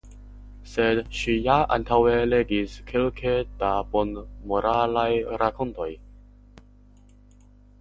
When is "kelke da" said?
2.91-3.69